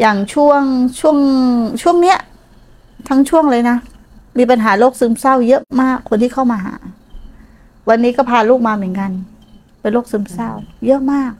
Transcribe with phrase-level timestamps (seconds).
[0.00, 0.62] อย่างช่วง
[1.00, 1.16] ช่วง
[1.82, 2.18] ช่วงเนี้ย
[3.08, 3.76] ทั้งช่วงเลยนะ
[4.38, 6.74] มีปัญหาโรคซึมเศร้าเยอะมากคนที่เข้ามาหา
[7.88, 9.10] วันนี้ก็พาลูกมาเหมือนกัน
[9.80, 10.50] เป็นโรคซึมเศร้า
[10.86, 11.32] เยอะมาก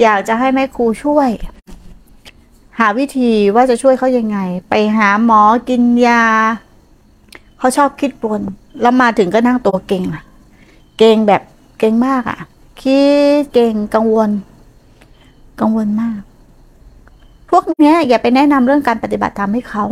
[0.00, 1.30] อยากจะให้แม่ครูช่วย
[2.78, 4.38] หาวิธีว่าจะช่วยเขายังไง
[4.68, 6.22] ไปหาหมอกินยา
[7.58, 8.40] เขาชอบคิดบน
[8.80, 10.22] แล้วมาถึงก็นั่งตัวเก่งอะ
[10.98, 11.42] เก่งแบบ
[11.78, 12.38] เก่งมากอะ
[12.82, 13.02] คิ
[13.40, 14.30] ดเก่งกังวล
[15.60, 16.20] กังวลมาก
[17.50, 19.84] พวกเนี้ย อย่าไปแนะนำเรื่องการปฏิบัติธรรมให้เขา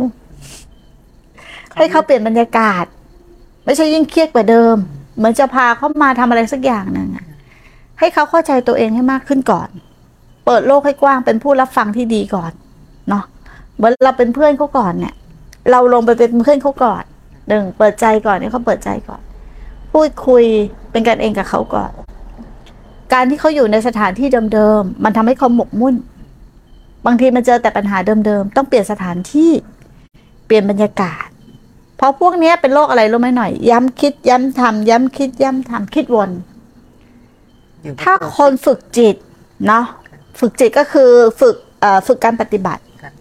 [1.77, 2.85] ให้เขาเปลี่ยนบรรยากาศ
[3.65, 4.75] ไม่ใช่ยิ่งเครียดกว่าเดิม
[5.17, 7.09] เหมือนจะพาเขามาทำอะไรสักอย่างหนึ่ง
[7.99, 9.69] ให้เขาเข้าใจตัวเองให้มากขึ้นก่อน
[10.45, 12.51] เปิดโลกให้กว้างเป็นผู้รับฟังที่ดีก่อน
[13.09, 13.23] เนาะ
[13.75, 15.13] เหมือนเราเป็นเพื่อนเขาก่อนเนี่ย
[15.71, 17.03] เราลงไปเป็นเพื่อนเขาก่อน
[17.47, 19.21] หนึ่งเปิดใจก่อนเนี่ยเขาเปิดใจก่อน
[19.93, 20.43] พูดคุย
[20.91, 21.91] เป็นกันเองกับเขาก่อน
[23.13, 25.95] การที่เขาอยู่ในสถานที่เดิมๆมันทำให้เขาหมกมุ่น
[27.05, 29.51] บางทีมันเจอแต่ปัญหาเดิมๆ ต้องเปลี่ยนสถานที่
[30.45, 31.25] เปลี่ยนบรรยากาศ
[31.97, 36.31] เพราะพวกนี้เป็นโรคอะไรรู้ไหมหน่อย ย้ำคิดย้ำทำย้ำคิดย้ำทำคิดวน
[37.83, 39.15] อยู่ในถ้าตัวคนฝึกจิต
[39.67, 39.85] เนาะ
[40.39, 41.09] ฝึกจิตก็คือ
[41.39, 43.13] ฝึกเอ่อฝึกการปฏิบัติครับ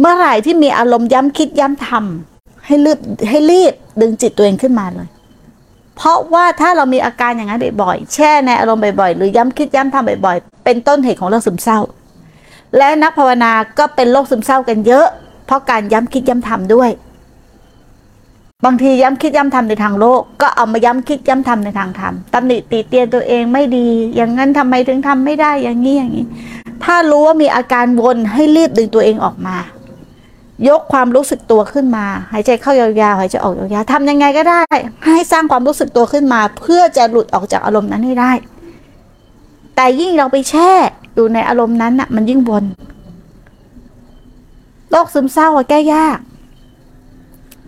[0.00, 5.08] เมื่อไหร่ที่มีอารมณ์ย้ำคิดย้ำทำให้รีบให้รีบดึงจิตตัวเองขึ้นมาเลย
[5.96, 11.80] เพราะว่าถ้าเรามีอาการอย่างนั้นบ่อยๆ แช่ในอารมณ์บ่อยๆ หรือย้ำคิดย้ำทำบ่อยๆ เป็นต้นเหตุของโรคซึมเศร้า
[12.76, 15.06] และนักภาวนาก็เป็นโรคซึมเศร้ากันเยอะ
[15.46, 16.90] เพราะการย้ำคิดย้ำทำด้วย
[18.64, 26.26] บางทีย้ำคิดย้ำทำในทางโลก ก็เอามาย้ำคิดย้ำทำในทางธรรมตำหนิตีเตียนตัวเองไม่ดี อย่างนั้นทำไมถึงทำไม่ได้อย่างนี้อย่างนี้
[26.84, 29.56] ถ้ารู้ว่ามีอาการวนให้รีบดึงตัวเองออกมา
[30.68, 34.62] ยกความรู้สึกตัวขึ้นมา หายใจเข้ายาวๆหายใจออกยาวๆทำยังไงก็ได้
[35.14, 38.32] ให้สร้างความรู้สึกตัวขึ้นมา เพื่อจะหลุดออกจากอารมณ์นั้นให้ได้
[39.76, 40.72] แต่ยิ่งเราไปแช่
[41.18, 42.64] อยู่ในอารมณ์นั้นน่ะ มันยิ่งวน
[44.90, 46.18] โรคซึมเศร้าอะแก้ยาก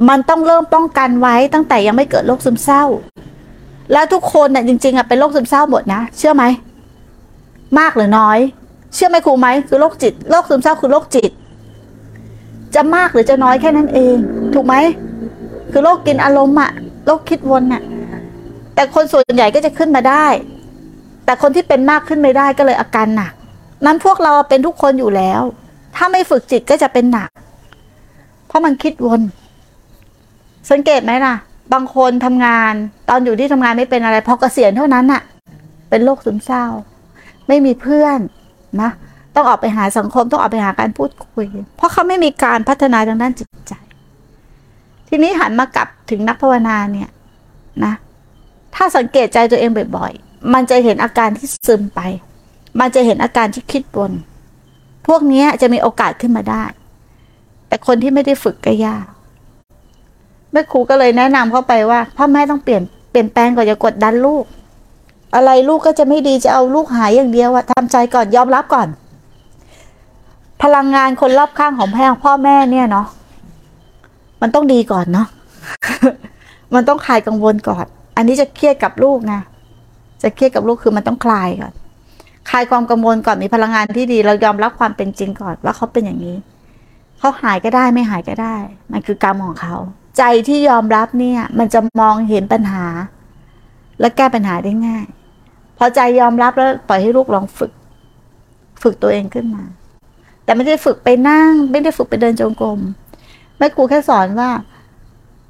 [0.08, 2.84] มันต้องเริ่มป้องกันไว้ตั้งแต่ยังไม่เกิดโรคซึมเศร้า
[3.92, 6.44] แล้วทุกคนเนี่ยจริง ๆอะเป็นโรคซึมเศร้าหมดนะเชื่อไหม
[7.78, 8.38] มากหรือน้อย
[8.94, 11.30] เชื่อไหมครูไหมคือโรคจิตโรคซึมเศร้าคือโรคจิต
[12.74, 14.16] จะมากหรือจะน้อยแค่นั้นเอง
[14.54, 14.74] ถูกไหม
[15.72, 16.70] คือโรคกินอารมณ์อะ
[17.06, 17.82] โรคคิดวนน่ะ
[18.74, 20.26] แต่คนส่วนใหญ่ก็จะขึ้นมาได้
[21.24, 23.32] แต่คนที่เป็นมากขึ้นไม่ได้ก็เลยอาการหนัก
[23.86, 25.42] นั้นพวกเราเป็นทุกคนอยู่แล้ว
[25.96, 27.30] ถ้าไม่ฝึกจิตก็จะเป็นหนัก
[28.46, 29.20] เพราะมันคิดวน
[30.70, 31.34] สังเกตไหมล่ะ
[31.72, 32.74] บางคนทำงาน
[33.08, 35.22] ตอนอยู่ที่ทำงานไม่เป็นอะไรพอเกษียณเท่านั้นน่ะ
[35.88, 36.64] เป็นโรคซึมเศร้า
[37.48, 38.18] ไม่มีเพื่อน
[38.80, 38.90] นะ
[39.34, 43.72] ต้องออกไปหาสังคมต้องออกไปหาการพูดคุย เพราะเขาไม่มีการพัฒนาทางด้านจิตใจ
[45.08, 47.10] ทีนี้หันมากลับถึงนักภาวนาเนี่ย
[47.84, 47.94] นะ
[48.74, 52.00] ถ้าสังเกตใจตัวเองบ่อยๆมันจะเห็นอาการที่ซึมไป
[52.78, 54.12] มันจะเห็นอาการที่คิดบน
[55.06, 56.64] พวกนี้จะมีโอกาสขึ้นมาได้
[57.68, 59.06] แต่คนที่ไม่ได้ฝึกก็ยาก
[60.52, 64.44] แม่ครูก็เลยแนะนำเข้าไปว่าพ่อแม่ต้องเปลี่ยนเปลี่ยนแปลงก่อนอย่ากดดันลูก
[65.34, 68.88] อะไรลูกก็จะไม่ดีจะเอาลูกหายอย่างเดียวอะทำใจก่อนยอมรับก่อน
[70.62, 73.06] พลังงานคนรอบข้างของแม่พ่อแม่เนี่ยเนาะ
[74.42, 75.26] มันต้องดีก่อนเนาะ
[76.74, 77.84] มันต้องคลายกังวลก่อน
[78.16, 79.40] อันนี้จะเครียดกับลูกนะ
[80.22, 81.72] จะเครียดกับลูกคือมันต้องคลายก่อน
[82.50, 86.36] คลายความกังวลก่อนมีพลังงานที่ดี เรายอมรับความเป็นจริงก่อนว่าเขาเป็นอย่างนี้
[87.18, 88.56] เขาหายก็ได้ไม่หายก็ได้
[88.92, 89.76] มันคือกรรมของเขา
[90.18, 92.86] ใจที่ยอมรับเนี่ย มันจะมองเห็นปัญหา
[94.00, 95.04] และแก้ปัญหาได้ง่าย
[95.78, 97.72] พอใจยอมรับแล้วปล่อยให้ลูกลองฝึก
[98.82, 99.64] ฝึกตัวเองขึ้นมา
[100.44, 102.78] แต่ไม่ได้ฝึกไปนั่ง ไม่ได้ฝึกไปเดินจงกรม
[103.58, 104.50] แม่ครูแค่สอนว่า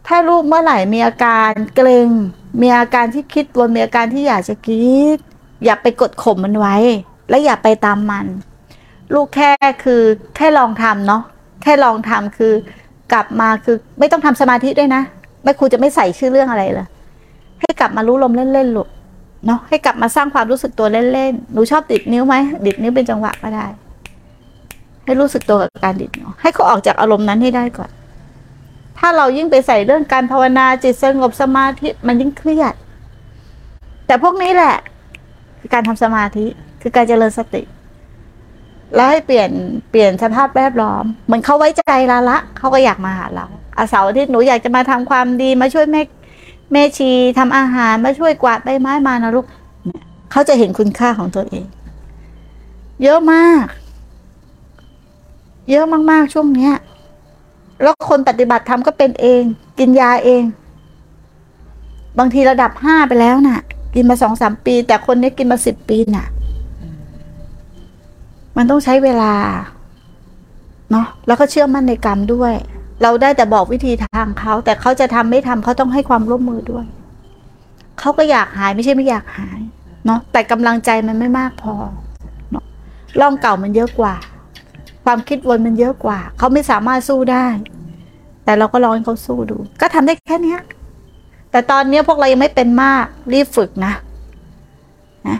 [0.07, 2.09] ถ้าลูกเมื่อไหร่มีอาการเกรง
[2.61, 5.19] มีอาการที่คิดวนมีอาการที่อยากจะคิด
[5.65, 6.77] อย่าไปกดข่มมันไว้
[7.31, 8.27] และอย่าไปตามมัน
[9.15, 9.51] ลูกแค่
[9.85, 10.03] คือ
[10.37, 11.23] แค่ลองทำเนาะ
[11.63, 12.53] แค่ลองทำคือ
[13.13, 15.03] กลับมาคือไม่ต้องทำสมาธิด้วยนะ
[15.43, 16.89] แม่ครูจะไม่ใส่ชื่อเรื่องอะไรเลย
[17.61, 18.89] ให้กลับมารู้ลมเล่นๆลูก
[19.47, 22.35] เนาะให้กลับมาสร้างความรู้สึกตัวเล่นๆหนูชอบดิดนิ้วไหม
[22.67, 23.67] ดิดนิ้วเป็นจังหวะก็ได้
[25.05, 27.91] ให้รู้สึกตัวกับการดิดนิ้วให้เขาออกจากอารมณ์นั้นให้ได้ก่อน
[28.99, 32.75] ถ้าเรายิ่งไปใส่เรื่องการภาวนาจิตสงบสมาธิมันยิ่งเครียด
[34.07, 34.77] แต่พวกนี้แหละ
[35.61, 36.47] คือการทำสมาธิ
[36.83, 37.63] คือการเจริญสติ
[38.95, 39.51] แล้วให้เปลี่ยน
[39.91, 43.47] เปลี่ยนสภาพแวดล้อมเหมือนเขาไว้ใจเราละเขาก็อยากมาหาเรา
[43.77, 46.03] อาเสาร์อาทิตย์หนูอยากจะมาทำความดีมาช่วยแม่
[46.73, 49.47] แม่ชีทำอาหารมาช่วยกวาดใบไม้มานะลูก
[49.87, 51.67] เนี่ยเขาจะเห็นคุณค่าของตัวเอง
[53.03, 53.65] เยอะมาก
[55.71, 56.75] เยอะมากๆช่วงเนี้ย
[57.83, 59.43] แล้วคนปฏิบัติธรรมก็เป็นเอง
[59.79, 60.43] กินยาเอง
[62.19, 63.61] บางทีระดับห้าไปแล้วน่ะ
[63.95, 66.27] กินมาสองสามปี แต่คนนี้กินมาสิบปีน่ะ
[68.57, 69.35] มันต้องใช้เวลา
[70.91, 72.55] เนาะแล้วก็เชื่อมั่นในกรรมด้วย
[73.03, 76.87] เราได้แต่บอกวิธีทางเขา แต่เขาจะทำไม่ทำเขาต้องให้ความร่วมมือด้วย
[77.99, 79.61] เขาก็อยากหายไม่ใช่ไม่อยากหาย
[80.07, 81.75] เนาะแต่กำลังใจมันไม่มากพอ
[82.51, 82.65] เนาะ
[83.21, 84.15] ร่องเก่ามันเยอะกว่า
[85.05, 87.47] ความคิดวนมันเยอะกว่า เขาไม่สามารถสู้ได้
[88.45, 90.61] แต่เราก็ลองให้เขาสู้ดู ก็ทำได้แค่เนี้ย
[91.51, 93.93] แต่ตอนนี้พวกเรายังไม่เป็นมาก รีบฝึกนะ
[95.29, 95.39] นะ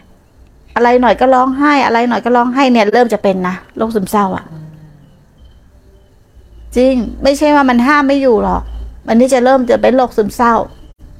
[0.75, 4.45] อะไรหน่อยก็ร้องไห้ อะไรหน่อยก็ร้องไห้เนี่ย เริ่มจะเป็นนะโรคซึมเศร้าอะ
[6.77, 8.63] จริง ไม่ใช่ว่ามันห้ามไม่อยู่หรอก
[9.07, 10.55] มันนี่จะเริ่มจะเป็นโรคซึมเศร้า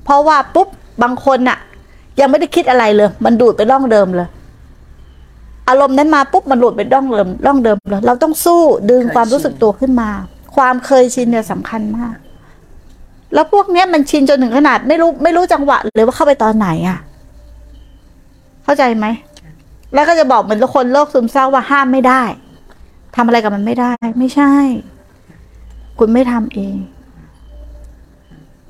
[0.05, 0.69] เพราะว่าปุ๊บ
[1.03, 1.59] บางคนน่ะ
[2.21, 4.29] ยังไม่ได้คิดอะไรเลย มันดูดไปร่องเดิมเลย
[5.69, 10.11] อารมณ์นั้นมาปุ๊บมันหลุดไปร่องเดิมร่องเดิมเลยเราต้องสู้ดึงความรู้สึกตัวขึ้นมา
[10.57, 12.15] ความเคยชินเนี่ยสำคัญมาก
[13.35, 16.99] แล้วพวกเนี้ยมันชินจนถึงขนาดไม่รู้ไม่รู้จังหวะเลยว่าเข้าไปตอนไหนอะ
[18.65, 19.07] เข้าใจไหม
[19.95, 22.23] แล้วก็จะบอกเหมือนคนโรคซึมเศร้าว่าห้ามไม่ได้
[23.17, 24.53] ทำอะไรกับมันไม่ได้ ไม่ใช่
[25.99, 26.77] คุณไม่ทำเอง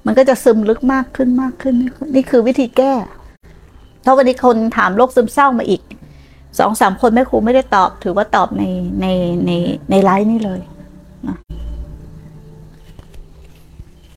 [0.06, 1.74] มันก็จะซึมลึกมากขึ้นมากขึ้น
[2.14, 2.92] นี่คือวิธีแก้
[4.04, 5.82] ถ้าวันนี้คนถามโรคซึมเศร้ามาอีก
[6.58, 8.64] สองสามคนแม่ครูไม่ได้ตอบ ถือว่าตอบใน
[9.00, 9.06] ใน
[9.46, 9.50] ใน
[9.90, 10.60] ในไลฟ์นี่เลย